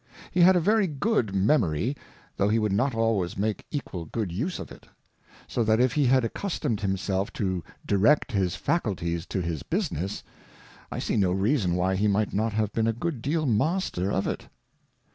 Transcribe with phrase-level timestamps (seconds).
[0.31, 1.95] He had a very good Memory,
[2.35, 4.87] though he would not always make equal good Use of it.
[5.47, 10.23] So that if he had accustomed himself to direct his Faculties to his Business,
[10.91, 14.25] I see no Reason why he might not have been a good deal Master of
[14.25, 14.47] it.